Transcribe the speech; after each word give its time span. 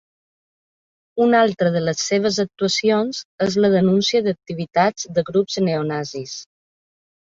Una 1.25 1.41
altra 1.47 1.73
de 1.75 1.83
les 1.83 2.01
seves 2.07 2.41
actuacions 2.45 3.21
és 3.49 3.61
la 3.65 3.73
denúncia 3.77 4.25
d'activitats 4.31 5.11
de 5.21 5.29
grups 5.33 5.65
neonazis. 5.71 6.39